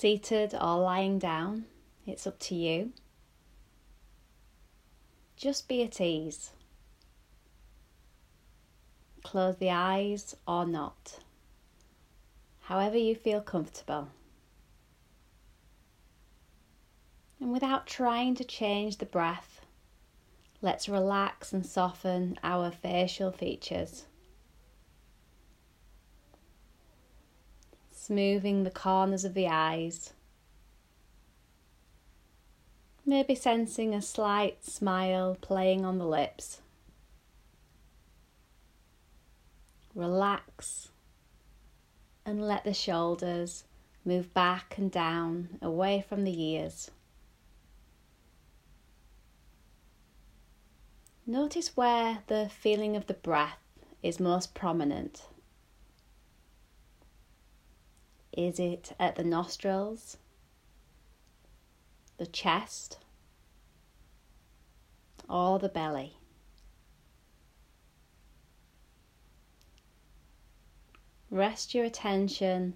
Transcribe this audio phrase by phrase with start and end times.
[0.00, 1.66] Seated or lying down,
[2.06, 2.94] it's up to you.
[5.36, 6.52] Just be at ease.
[9.22, 11.18] Close the eyes or not,
[12.60, 14.08] however you feel comfortable.
[17.38, 19.60] And without trying to change the breath,
[20.62, 24.06] let's relax and soften our facial features.
[28.10, 30.14] Smoothing the corners of the eyes.
[33.06, 36.60] Maybe sensing a slight smile playing on the lips.
[39.94, 40.88] Relax
[42.26, 43.62] and let the shoulders
[44.04, 46.90] move back and down away from the ears.
[51.24, 53.60] Notice where the feeling of the breath
[54.02, 55.26] is most prominent.
[58.32, 60.16] Is it at the nostrils,
[62.16, 62.98] the chest,
[65.28, 66.16] or the belly?
[71.30, 72.74] Rest your attention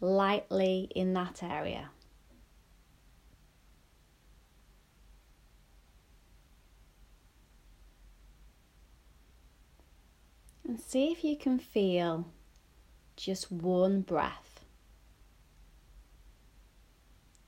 [0.00, 1.90] lightly in that area.
[10.66, 12.26] And see if you can feel
[13.16, 14.45] just one breath.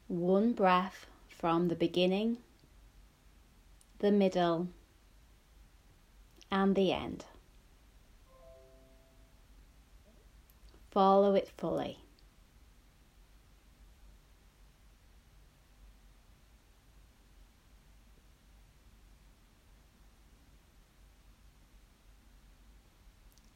[0.09, 2.39] One breath from the beginning,
[3.99, 4.69] the middle,
[6.51, 7.27] and the end.
[10.91, 11.99] Follow it fully.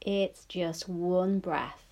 [0.01, 1.82] It's just one breath.